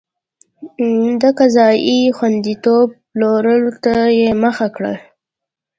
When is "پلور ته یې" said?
3.11-4.29